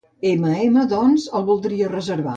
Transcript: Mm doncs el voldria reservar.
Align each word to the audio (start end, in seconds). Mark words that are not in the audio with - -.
Mm 0.29 0.79
doncs 0.95 1.27
el 1.41 1.47
voldria 1.53 1.95
reservar. 1.97 2.29